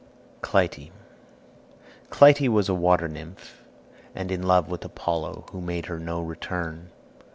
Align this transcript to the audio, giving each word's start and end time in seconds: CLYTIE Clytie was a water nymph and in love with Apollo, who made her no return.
CLYTIE 0.41 0.91
Clytie 2.09 2.49
was 2.49 2.67
a 2.67 2.73
water 2.73 3.07
nymph 3.07 3.63
and 4.15 4.31
in 4.31 4.41
love 4.41 4.67
with 4.67 4.83
Apollo, 4.83 5.45
who 5.51 5.61
made 5.61 5.85
her 5.85 5.99
no 5.99 6.19
return. 6.21 6.89